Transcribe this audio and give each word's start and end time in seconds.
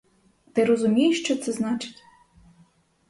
Ти 0.53 0.65
розумієш, 0.65 1.23
що 1.23 1.35
це 1.35 1.51
значить? 1.51 2.03